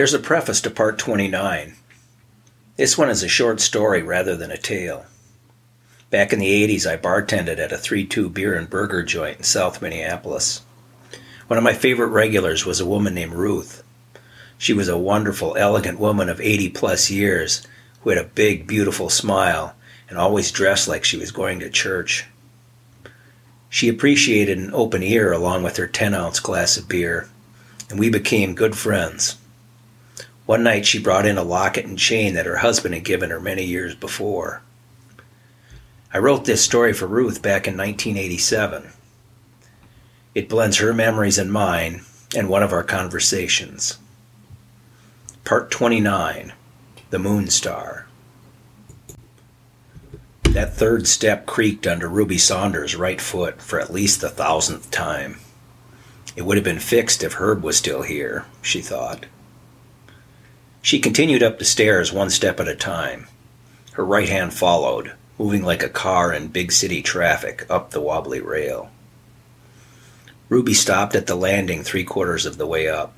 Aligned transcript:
There's 0.00 0.14
a 0.14 0.18
preface 0.18 0.62
to 0.62 0.70
part 0.70 0.98
29. 0.98 1.74
This 2.76 2.96
one 2.96 3.10
is 3.10 3.22
a 3.22 3.28
short 3.28 3.60
story 3.60 4.02
rather 4.02 4.34
than 4.34 4.50
a 4.50 4.56
tale. 4.56 5.04
Back 6.08 6.32
in 6.32 6.38
the 6.38 6.66
80s, 6.66 6.90
I 6.90 6.96
bartended 6.96 7.58
at 7.58 7.70
a 7.70 7.76
3 7.76 8.06
2 8.06 8.30
beer 8.30 8.54
and 8.54 8.70
burger 8.70 9.02
joint 9.02 9.36
in 9.36 9.42
South 9.42 9.82
Minneapolis. 9.82 10.62
One 11.48 11.58
of 11.58 11.62
my 11.62 11.74
favorite 11.74 12.06
regulars 12.06 12.64
was 12.64 12.80
a 12.80 12.86
woman 12.86 13.14
named 13.14 13.34
Ruth. 13.34 13.82
She 14.56 14.72
was 14.72 14.88
a 14.88 14.96
wonderful, 14.96 15.54
elegant 15.58 16.00
woman 16.00 16.30
of 16.30 16.40
80 16.40 16.70
plus 16.70 17.10
years 17.10 17.66
who 18.00 18.08
had 18.08 18.18
a 18.18 18.24
big, 18.24 18.66
beautiful 18.66 19.10
smile 19.10 19.74
and 20.08 20.16
always 20.16 20.50
dressed 20.50 20.88
like 20.88 21.04
she 21.04 21.18
was 21.18 21.30
going 21.30 21.60
to 21.60 21.68
church. 21.68 22.24
She 23.68 23.90
appreciated 23.90 24.56
an 24.56 24.72
open 24.72 25.02
ear 25.02 25.30
along 25.30 25.62
with 25.62 25.76
her 25.76 25.86
10 25.86 26.14
ounce 26.14 26.40
glass 26.40 26.78
of 26.78 26.88
beer, 26.88 27.28
and 27.90 27.98
we 27.98 28.08
became 28.08 28.54
good 28.54 28.78
friends. 28.78 29.36
One 30.50 30.64
night 30.64 30.84
she 30.84 30.98
brought 30.98 31.26
in 31.26 31.38
a 31.38 31.44
locket 31.44 31.84
and 31.84 31.96
chain 31.96 32.34
that 32.34 32.44
her 32.44 32.56
husband 32.56 32.92
had 32.92 33.04
given 33.04 33.30
her 33.30 33.38
many 33.38 33.62
years 33.64 33.94
before. 33.94 34.62
I 36.12 36.18
wrote 36.18 36.44
this 36.44 36.60
story 36.60 36.92
for 36.92 37.06
Ruth 37.06 37.40
back 37.40 37.68
in 37.68 37.76
1987. 37.76 38.90
It 40.34 40.48
blends 40.48 40.78
her 40.78 40.92
memories 40.92 41.38
and 41.38 41.52
mine 41.52 42.04
and 42.34 42.48
one 42.48 42.64
of 42.64 42.72
our 42.72 42.82
conversations. 42.82 43.98
Part 45.44 45.70
29 45.70 46.52
The 47.10 47.18
Moon 47.20 47.46
Star. 47.46 48.08
That 50.42 50.74
third 50.74 51.06
step 51.06 51.46
creaked 51.46 51.86
under 51.86 52.08
Ruby 52.08 52.38
Saunders' 52.38 52.96
right 52.96 53.20
foot 53.20 53.62
for 53.62 53.78
at 53.78 53.92
least 53.92 54.20
the 54.20 54.28
thousandth 54.28 54.90
time. 54.90 55.38
It 56.34 56.42
would 56.42 56.56
have 56.56 56.64
been 56.64 56.80
fixed 56.80 57.22
if 57.22 57.34
Herb 57.34 57.62
was 57.62 57.76
still 57.76 58.02
here, 58.02 58.46
she 58.62 58.80
thought. 58.80 59.26
She 60.82 60.98
continued 60.98 61.42
up 61.42 61.58
the 61.58 61.64
stairs 61.64 62.12
one 62.12 62.30
step 62.30 62.58
at 62.58 62.68
a 62.68 62.74
time. 62.74 63.26
Her 63.92 64.04
right 64.04 64.28
hand 64.28 64.54
followed, 64.54 65.12
moving 65.38 65.62
like 65.62 65.82
a 65.82 65.88
car 65.88 66.32
in 66.32 66.48
big 66.48 66.72
city 66.72 67.02
traffic 67.02 67.66
up 67.68 67.90
the 67.90 68.00
wobbly 68.00 68.40
rail. 68.40 68.90
Ruby 70.48 70.74
stopped 70.74 71.14
at 71.14 71.26
the 71.26 71.34
landing 71.34 71.84
three 71.84 72.02
quarters 72.02 72.46
of 72.46 72.56
the 72.56 72.66
way 72.66 72.88
up, 72.88 73.14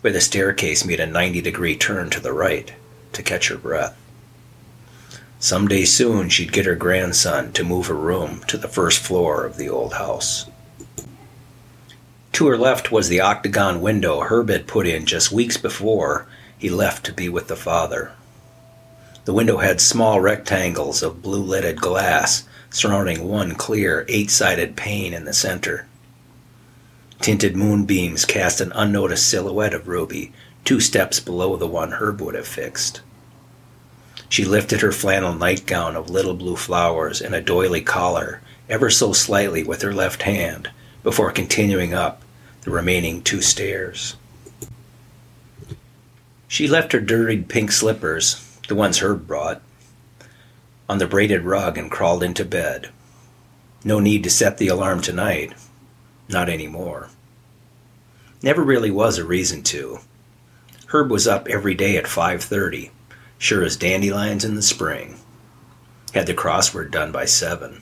where 0.00 0.12
the 0.12 0.20
staircase 0.20 0.84
made 0.84 1.00
a 1.00 1.06
90 1.06 1.40
degree 1.40 1.76
turn 1.76 2.08
to 2.10 2.20
the 2.20 2.32
right, 2.32 2.72
to 3.12 3.22
catch 3.22 3.48
her 3.48 3.58
breath. 3.58 3.96
Some 5.40 5.66
day 5.66 5.84
soon 5.84 6.28
she'd 6.28 6.52
get 6.52 6.66
her 6.66 6.76
grandson 6.76 7.52
to 7.54 7.64
move 7.64 7.86
her 7.86 7.96
room 7.96 8.42
to 8.46 8.56
the 8.56 8.68
first 8.68 9.00
floor 9.00 9.44
of 9.44 9.56
the 9.56 9.68
old 9.68 9.94
house. 9.94 10.46
To 12.34 12.46
her 12.46 12.56
left 12.56 12.92
was 12.92 13.08
the 13.08 13.20
octagon 13.20 13.80
window 13.80 14.20
Herb 14.20 14.50
had 14.50 14.68
put 14.68 14.86
in 14.86 15.04
just 15.04 15.32
weeks 15.32 15.56
before 15.56 16.28
he 16.62 16.70
left 16.70 17.04
to 17.04 17.12
be 17.12 17.28
with 17.28 17.48
the 17.48 17.56
Father. 17.56 18.12
The 19.24 19.32
window 19.32 19.56
had 19.56 19.80
small 19.80 20.20
rectangles 20.20 21.02
of 21.02 21.20
blue 21.20 21.42
leaded 21.42 21.80
glass 21.80 22.44
surrounding 22.70 23.28
one 23.28 23.56
clear, 23.56 24.06
eight 24.08 24.30
sided 24.30 24.76
pane 24.76 25.12
in 25.12 25.24
the 25.24 25.32
center. 25.32 25.88
Tinted 27.20 27.56
moonbeams 27.56 28.24
cast 28.24 28.60
an 28.60 28.70
unnoticed 28.76 29.28
silhouette 29.28 29.74
of 29.74 29.88
Ruby 29.88 30.32
two 30.64 30.78
steps 30.78 31.18
below 31.18 31.56
the 31.56 31.66
one 31.66 31.94
Herb 31.94 32.20
would 32.20 32.36
have 32.36 32.46
fixed. 32.46 33.00
She 34.28 34.44
lifted 34.44 34.82
her 34.82 34.92
flannel 34.92 35.34
nightgown 35.34 35.96
of 35.96 36.10
little 36.10 36.34
blue 36.34 36.54
flowers 36.54 37.20
and 37.20 37.34
a 37.34 37.40
doily 37.40 37.80
collar 37.80 38.40
ever 38.68 38.88
so 38.88 39.12
slightly 39.12 39.64
with 39.64 39.82
her 39.82 39.92
left 39.92 40.22
hand 40.22 40.70
before 41.02 41.32
continuing 41.32 41.92
up 41.92 42.22
the 42.60 42.70
remaining 42.70 43.20
two 43.20 43.42
stairs. 43.42 44.14
She 46.52 46.68
left 46.68 46.92
her 46.92 47.00
dirtied 47.00 47.48
pink 47.48 47.72
slippers, 47.72 48.58
the 48.68 48.74
ones 48.74 48.98
Herb 48.98 49.26
brought, 49.26 49.62
on 50.86 50.98
the 50.98 51.06
braided 51.06 51.44
rug 51.44 51.78
and 51.78 51.90
crawled 51.90 52.22
into 52.22 52.44
bed. 52.44 52.90
No 53.84 54.00
need 54.00 54.22
to 54.24 54.28
set 54.28 54.58
the 54.58 54.68
alarm 54.68 55.00
tonight. 55.00 55.54
Not 56.28 56.50
anymore. 56.50 57.08
Never 58.42 58.62
really 58.62 58.90
was 58.90 59.16
a 59.16 59.24
reason 59.24 59.62
to. 59.62 60.00
Herb 60.88 61.10
was 61.10 61.26
up 61.26 61.48
every 61.48 61.74
day 61.74 61.96
at 61.96 62.04
5:30, 62.06 62.90
sure 63.38 63.64
as 63.64 63.78
dandelions 63.78 64.44
in 64.44 64.54
the 64.54 64.60
spring. 64.60 65.20
Had 66.12 66.26
the 66.26 66.34
crossword 66.34 66.90
done 66.90 67.12
by 67.12 67.24
7. 67.24 67.80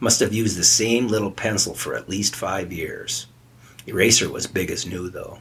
Must 0.00 0.18
have 0.18 0.32
used 0.32 0.58
the 0.58 0.64
same 0.64 1.06
little 1.06 1.30
pencil 1.30 1.74
for 1.74 1.94
at 1.94 2.08
least 2.08 2.34
5 2.34 2.72
years. 2.72 3.26
Eraser 3.86 4.28
was 4.28 4.48
big 4.48 4.68
as 4.68 4.84
new 4.84 5.08
though. 5.08 5.38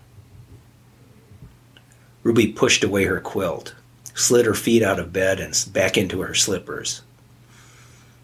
Ruby 2.23 2.47
pushed 2.47 2.83
away 2.83 3.05
her 3.05 3.19
quilt, 3.19 3.73
slid 4.13 4.45
her 4.45 4.53
feet 4.53 4.83
out 4.83 4.99
of 4.99 5.13
bed, 5.13 5.39
and 5.39 5.65
back 5.73 5.97
into 5.97 6.21
her 6.21 6.35
slippers. 6.35 7.01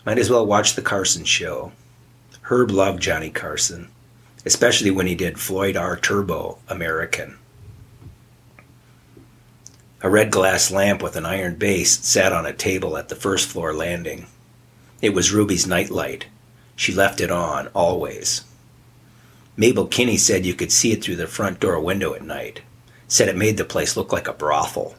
Might 0.06 0.20
as 0.20 0.30
well 0.30 0.46
watch 0.46 0.76
the 0.76 0.82
Carson 0.82 1.26
show. 1.26 1.72
Herb 2.44 2.70
loved 2.70 3.02
Johnny 3.02 3.30
Carson, 3.30 3.90
especially 4.46 4.92
when 4.92 5.08
he 5.08 5.16
did 5.16 5.40
Floyd 5.40 5.76
R. 5.76 5.98
Turbo 5.98 6.60
American. 6.70 7.38
A 10.02 10.10
red 10.10 10.30
glass 10.30 10.70
lamp 10.70 11.02
with 11.02 11.16
an 11.16 11.26
iron 11.26 11.56
base 11.56 12.00
sat 12.06 12.32
on 12.32 12.46
a 12.46 12.54
table 12.54 12.98
at 12.98 13.10
the 13.10 13.16
first 13.16 13.50
floor 13.50 13.74
landing. 13.74 14.28
It 15.02 15.16
was 15.16 15.34
Ruby's 15.34 15.66
nightlight. 15.66 16.28
She 16.76 16.94
left 16.94 17.20
it 17.20 17.32
on, 17.32 17.68
always. 17.70 18.46
Mabel 19.58 19.88
Kinney 19.88 20.18
said 20.18 20.46
you 20.46 20.54
could 20.54 20.72
see 20.72 20.92
it 20.92 21.04
through 21.04 21.16
the 21.16 21.26
front 21.26 21.60
door 21.60 21.80
window 21.80 22.14
at 22.14 22.24
night 22.24 22.62
said 23.08 23.30
it 23.30 23.38
made 23.38 23.58
the 23.58 23.66
place 23.66 23.96
look 23.96 24.12
like 24.12 24.28
a 24.28 24.34
brothel. 24.34 24.96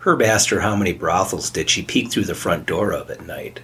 Herb 0.00 0.20
asked 0.20 0.50
her 0.50 0.60
how 0.60 0.76
many 0.76 0.92
brothels 0.92 1.48
did 1.48 1.70
she 1.70 1.82
peek 1.82 2.10
through 2.10 2.24
the 2.24 2.34
front 2.34 2.66
door 2.66 2.92
of 2.92 3.10
at 3.10 3.26
night. 3.26 3.60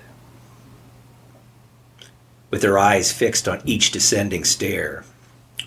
With 2.50 2.62
her 2.62 2.78
eyes 2.78 3.12
fixed 3.12 3.46
on 3.46 3.60
each 3.64 3.90
descending 3.90 4.44
stair, 4.44 5.04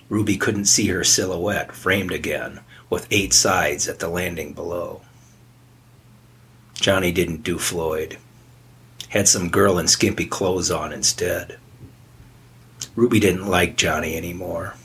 Ruby 0.10 0.36
couldn't 0.36 0.66
see 0.66 0.88
her 0.88 1.04
silhouette 1.04 1.72
framed 1.72 2.12
again 2.12 2.62
with 2.90 3.08
eight 3.12 3.34
sides 3.34 3.88
at 3.88 4.00
the 4.00 4.08
landing 4.08 4.54
below. 4.54 5.02
Johnny 6.74 7.12
didn't 7.12 7.44
do 7.44 7.58
Floyd. 7.58 8.18
Had 9.10 9.28
some 9.28 9.50
girl 9.50 9.78
in 9.78 9.88
skimpy 9.88 10.26
clothes 10.26 10.72
on 10.72 10.92
instead. 10.92 11.58
Ruby 12.96 13.20
didn't 13.20 13.48
like 13.48 13.78
Johnny 13.78 14.18
anymore. 14.18 14.76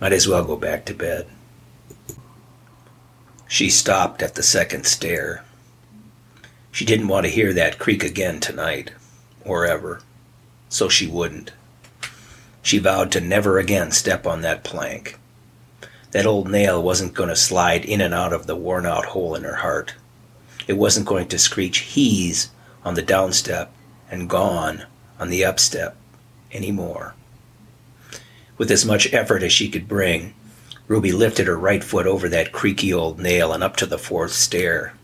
Might 0.00 0.12
as 0.12 0.28
well 0.28 0.44
go 0.44 0.56
back 0.56 0.84
to 0.86 0.94
bed. 0.94 1.26
She 3.46 3.70
stopped 3.70 4.22
at 4.22 4.34
the 4.34 4.42
second 4.42 4.86
stair. 4.86 5.44
She 6.72 6.84
didn't 6.84 7.08
want 7.08 7.24
to 7.26 7.32
hear 7.32 7.52
that 7.52 7.78
creak 7.78 8.02
again 8.02 8.40
tonight, 8.40 8.90
or 9.44 9.64
ever, 9.64 10.00
so 10.68 10.88
she 10.88 11.06
wouldn't. 11.06 11.52
She 12.62 12.78
vowed 12.78 13.12
to 13.12 13.20
never 13.20 13.58
again 13.58 13.92
step 13.92 14.26
on 14.26 14.40
that 14.40 14.64
plank. 14.64 15.18
That 16.10 16.26
old 16.26 16.50
nail 16.50 16.82
wasn't 16.82 17.14
going 17.14 17.28
to 17.28 17.36
slide 17.36 17.84
in 17.84 18.00
and 18.00 18.14
out 18.14 18.32
of 18.32 18.46
the 18.46 18.56
worn 18.56 18.86
out 18.86 19.04
hole 19.06 19.34
in 19.34 19.44
her 19.44 19.56
heart. 19.56 19.94
It 20.66 20.74
wasn't 20.74 21.06
going 21.06 21.28
to 21.28 21.38
screech 21.38 21.78
he's 21.78 22.50
on 22.84 22.94
the 22.94 23.02
downstep 23.02 23.68
and 24.10 24.30
gone 24.30 24.86
on 25.20 25.28
the 25.28 25.44
upstep 25.44 25.96
anymore. 26.52 27.14
With 28.56 28.70
as 28.70 28.84
much 28.84 29.12
effort 29.12 29.42
as 29.42 29.52
she 29.52 29.68
could 29.68 29.88
bring, 29.88 30.34
Ruby 30.86 31.10
lifted 31.10 31.46
her 31.46 31.58
right 31.58 31.82
foot 31.82 32.06
over 32.06 32.28
that 32.28 32.52
creaky 32.52 32.92
old 32.92 33.18
nail 33.18 33.52
and 33.52 33.64
up 33.64 33.76
to 33.76 33.86
the 33.86 33.98
fourth 33.98 34.32
stair. 34.32 34.94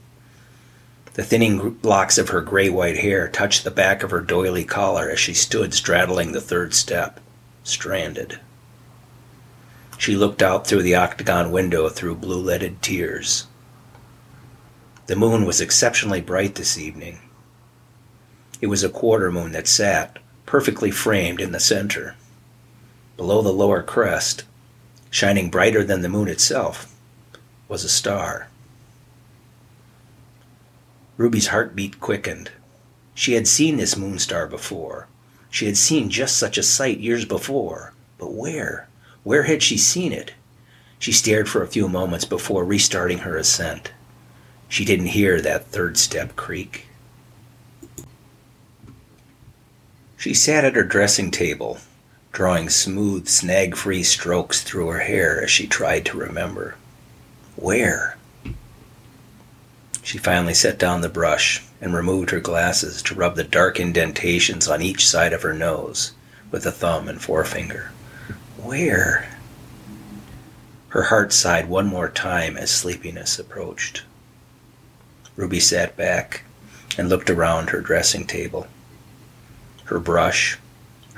The 1.14 1.24
thinning 1.24 1.78
locks 1.82 2.16
of 2.16 2.28
her 2.28 2.42
gray 2.42 2.70
white 2.70 2.98
hair 2.98 3.28
touched 3.28 3.64
the 3.64 3.70
back 3.70 4.02
of 4.02 4.10
her 4.12 4.20
doily 4.20 4.64
collar 4.64 5.10
as 5.10 5.18
she 5.18 5.34
stood 5.34 5.74
straddling 5.74 6.30
the 6.30 6.40
third 6.40 6.74
step, 6.74 7.18
stranded. 7.64 8.38
She 9.98 10.14
looked 10.14 10.42
out 10.42 10.66
through 10.66 10.82
the 10.82 10.94
octagon 10.94 11.50
window 11.50 11.88
through 11.88 12.14
blue 12.16 12.40
leaded 12.40 12.80
tears. 12.82 13.48
The 15.06 15.16
moon 15.16 15.44
was 15.44 15.60
exceptionally 15.60 16.20
bright 16.20 16.54
this 16.54 16.78
evening. 16.78 17.18
It 18.60 18.68
was 18.68 18.84
a 18.84 18.88
quarter 18.88 19.32
moon 19.32 19.50
that 19.52 19.66
sat, 19.66 20.20
perfectly 20.46 20.92
framed, 20.92 21.40
in 21.40 21.50
the 21.50 21.60
center 21.60 22.14
below 23.20 23.42
the 23.42 23.52
lower 23.52 23.82
crest, 23.82 24.44
shining 25.10 25.50
brighter 25.50 25.84
than 25.84 26.00
the 26.00 26.08
moon 26.08 26.26
itself, 26.26 26.96
was 27.68 27.84
a 27.84 27.88
star. 27.88 28.48
Ruby's 31.18 31.48
heartbeat 31.48 32.00
quickened. 32.00 32.50
She 33.12 33.34
had 33.34 33.46
seen 33.46 33.76
this 33.76 33.94
moon 33.94 34.18
star 34.18 34.46
before. 34.46 35.06
She 35.50 35.66
had 35.66 35.76
seen 35.76 36.08
just 36.08 36.38
such 36.38 36.56
a 36.56 36.62
sight 36.62 36.98
years 36.98 37.26
before. 37.26 37.92
But 38.16 38.32
where? 38.32 38.88
Where 39.22 39.42
had 39.42 39.62
she 39.62 39.76
seen 39.76 40.14
it? 40.14 40.32
She 40.98 41.12
stared 41.12 41.46
for 41.46 41.62
a 41.62 41.68
few 41.68 41.90
moments 41.90 42.24
before 42.24 42.64
restarting 42.64 43.18
her 43.18 43.36
ascent. 43.36 43.92
She 44.66 44.86
didn't 44.86 45.08
hear 45.08 45.42
that 45.42 45.66
third 45.66 45.98
step 45.98 46.36
creak. 46.36 46.86
She 50.16 50.32
sat 50.32 50.64
at 50.64 50.74
her 50.74 50.84
dressing 50.84 51.30
table, 51.30 51.80
drawing 52.32 52.68
smooth, 52.68 53.28
snag 53.28 53.76
free 53.76 54.02
strokes 54.02 54.62
through 54.62 54.88
her 54.88 55.00
hair 55.00 55.42
as 55.42 55.50
she 55.50 55.66
tried 55.66 56.04
to 56.06 56.18
remember. 56.18 56.76
Where? 57.56 58.16
She 60.02 60.18
finally 60.18 60.54
set 60.54 60.78
down 60.78 61.00
the 61.00 61.08
brush 61.08 61.62
and 61.80 61.94
removed 61.94 62.30
her 62.30 62.40
glasses 62.40 63.02
to 63.02 63.14
rub 63.14 63.36
the 63.36 63.44
dark 63.44 63.78
indentations 63.78 64.68
on 64.68 64.82
each 64.82 65.06
side 65.06 65.32
of 65.32 65.42
her 65.42 65.54
nose 65.54 66.12
with 66.50 66.66
a 66.66 66.72
thumb 66.72 67.08
and 67.08 67.20
forefinger. 67.20 67.92
Where? 68.62 69.28
Her 70.88 71.04
heart 71.04 71.32
sighed 71.32 71.68
one 71.68 71.86
more 71.86 72.08
time 72.08 72.56
as 72.56 72.70
sleepiness 72.70 73.38
approached. 73.38 74.02
Ruby 75.36 75.60
sat 75.60 75.96
back 75.96 76.42
and 76.98 77.08
looked 77.08 77.30
around 77.30 77.70
her 77.70 77.80
dressing 77.80 78.26
table. 78.26 78.66
Her 79.84 80.00
brush, 80.00 80.58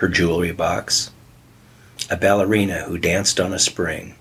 her 0.02 0.08
jewelry 0.08 0.50
box, 0.50 1.12
a 2.10 2.16
ballerina 2.16 2.82
who 2.86 2.98
danced 2.98 3.38
on 3.38 3.52
a 3.52 3.58
spring. 3.58 4.16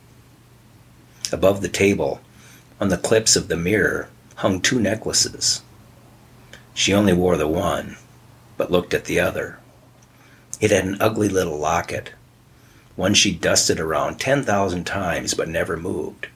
Above 1.31 1.63
the 1.63 1.67
table, 1.67 2.21
on 2.79 2.89
the 2.89 2.97
clips 2.99 3.35
of 3.35 3.47
the 3.47 3.57
mirror, 3.57 4.07
hung 4.35 4.61
two 4.61 4.79
necklaces. 4.79 5.63
She 6.75 6.93
only 6.93 7.13
wore 7.13 7.35
the 7.35 7.47
one, 7.47 7.97
but 8.57 8.71
looked 8.71 8.93
at 8.93 9.05
the 9.05 9.19
other. 9.19 9.57
It 10.59 10.69
had 10.69 10.85
an 10.85 11.01
ugly 11.01 11.27
little 11.27 11.57
locket 11.57 12.11
one 12.95 13.15
she'd 13.15 13.41
dusted 13.41 13.79
around 13.79 14.19
10,000 14.19 14.83
times 14.83 15.33
but 15.33 15.49
never 15.49 15.77
moved. 15.77 16.27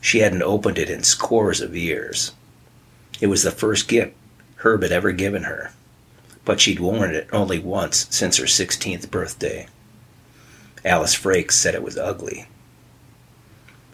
She 0.00 0.20
hadn't 0.20 0.42
opened 0.42 0.78
it 0.78 0.88
in 0.88 1.02
scores 1.02 1.60
of 1.60 1.76
years. 1.76 2.32
It 3.20 3.26
was 3.26 3.42
the 3.42 3.50
first 3.50 3.86
gift 3.86 4.14
Herb 4.56 4.82
had 4.82 4.92
ever 4.92 5.12
given 5.12 5.42
her, 5.42 5.72
but 6.46 6.60
she'd 6.60 6.80
worn 6.80 7.12
it 7.12 7.28
only 7.32 7.58
once 7.58 8.06
since 8.08 8.38
her 8.38 8.46
16th 8.46 9.10
birthday. 9.10 9.66
Alice 10.84 11.14
Frakes 11.14 11.52
said 11.52 11.74
it 11.74 11.82
was 11.82 11.98
ugly. 11.98 12.46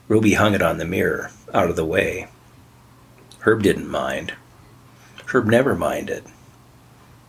Ruby 0.07 0.35
hung 0.35 0.55
it 0.55 0.61
on 0.61 0.77
the 0.77 0.85
mirror, 0.85 1.31
out 1.55 1.71
of 1.71 1.77
the 1.77 1.85
way. 1.85 2.29
Herb 3.41 3.63
didn't 3.63 3.91
mind. 3.91 4.35
Herb 5.27 5.47
never 5.47 5.75
minded. 5.75 6.25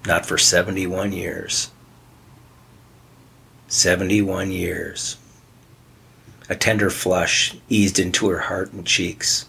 Not 0.05 0.25
for 0.25 0.37
71 0.37 1.13
years. 1.13 1.71
71 3.69 4.51
years. 4.51 5.15
A 6.49 6.55
tender 6.55 6.89
flush 6.89 7.55
eased 7.69 7.97
into 7.97 8.27
her 8.27 8.39
heart 8.39 8.73
and 8.73 8.85
cheeks. 8.85 9.47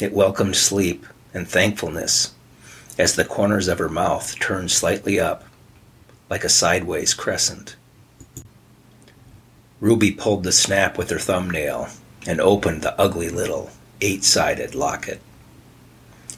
It 0.00 0.14
welcomed 0.14 0.56
sleep 0.56 1.04
and 1.34 1.46
thankfulness 1.46 2.32
as 2.98 3.14
the 3.14 3.24
corners 3.24 3.68
of 3.68 3.78
her 3.78 3.88
mouth 3.88 4.38
turned 4.40 4.70
slightly 4.70 5.20
up, 5.20 5.44
like 6.30 6.44
a 6.44 6.48
sideways 6.48 7.14
crescent. 7.14 7.76
Ruby 9.80 10.10
pulled 10.10 10.42
the 10.42 10.52
snap 10.52 10.96
with 10.96 11.10
her 11.10 11.18
thumbnail 11.18 11.88
and 12.26 12.40
opened 12.40 12.82
the 12.82 12.98
ugly 13.00 13.28
little 13.28 13.70
eight 14.00 14.24
sided 14.24 14.74
locket. 14.74 15.20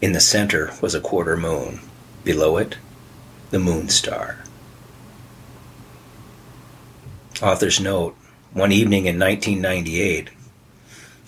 In 0.00 0.12
the 0.12 0.20
center 0.20 0.72
was 0.80 0.94
a 0.94 1.00
quarter 1.00 1.36
moon. 1.36 1.80
Below 2.24 2.56
it, 2.58 2.76
the 3.50 3.58
moon 3.58 3.88
star. 3.88 4.44
Author's 7.40 7.80
note 7.80 8.16
One 8.52 8.72
evening 8.72 9.06
in 9.06 9.18
1998, 9.18 10.30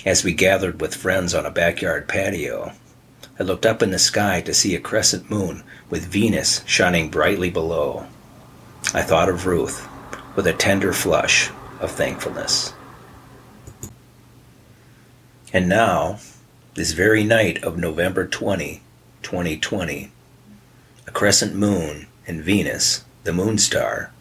as 0.05 0.25
we 0.25 0.33
gathered 0.33 0.81
with 0.81 0.95
friends 0.95 1.35
on 1.35 1.47
a 1.47 1.51
backyard 1.51 2.09
patio, 2.09 2.73
I 3.39 3.43
looked 3.43 3.67
up 3.67 3.83
in 3.83 3.91
the 3.91 3.99
sky 3.99 4.41
to 4.43 4.55
see 4.55 4.75
a 4.75 4.81
crescent 4.81 5.31
moon 5.31 5.63
with 5.89 6.07
Venus 6.07 6.63
shining 6.67 7.11
brightly 7.11 7.51
below. 7.51 8.07
I 8.93 9.03
thought 9.03 9.29
of 9.29 9.47
Ruth 9.47 9.89
with 10.37 10.47
a 10.47 10.53
tender 10.53 10.93
flush 10.93 11.51
of 11.81 11.91
thankfulness. 11.91 12.73
And 15.53 15.69
now, 15.69 16.19
this 16.75 16.93
very 16.93 17.25
night 17.25 17.63
of 17.65 17.77
November 17.77 18.27
20, 18.27 18.83
2020, 19.23 20.13
a 21.07 21.11
crescent 21.11 21.55
moon 21.55 22.07
and 22.27 22.43
Venus, 22.43 23.05
the 23.25 23.33
moon 23.33 23.59
star, 23.59 24.13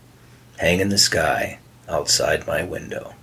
hang 0.58 0.80
in 0.80 0.90
the 0.90 0.98
sky 0.98 1.60
outside 1.88 2.48
my 2.48 2.64
window. 2.64 3.14